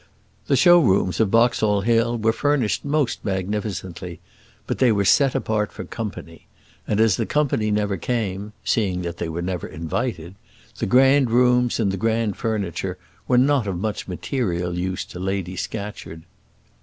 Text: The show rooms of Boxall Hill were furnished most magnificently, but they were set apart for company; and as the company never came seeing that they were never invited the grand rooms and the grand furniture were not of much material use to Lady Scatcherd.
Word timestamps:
The 0.47 0.55
show 0.55 0.79
rooms 0.79 1.19
of 1.19 1.29
Boxall 1.29 1.81
Hill 1.81 2.17
were 2.17 2.33
furnished 2.33 2.83
most 2.83 3.23
magnificently, 3.23 4.19
but 4.65 4.79
they 4.79 4.91
were 4.91 5.05
set 5.05 5.35
apart 5.35 5.71
for 5.71 5.83
company; 5.83 6.47
and 6.87 6.99
as 6.99 7.17
the 7.17 7.27
company 7.27 7.69
never 7.69 7.97
came 7.97 8.53
seeing 8.65 9.03
that 9.03 9.17
they 9.17 9.29
were 9.29 9.43
never 9.43 9.67
invited 9.67 10.33
the 10.79 10.87
grand 10.87 11.29
rooms 11.29 11.79
and 11.79 11.91
the 11.91 11.97
grand 12.01 12.35
furniture 12.35 12.97
were 13.27 13.37
not 13.37 13.67
of 13.67 13.77
much 13.77 14.07
material 14.07 14.75
use 14.75 15.05
to 15.05 15.19
Lady 15.19 15.55
Scatcherd. 15.55 16.23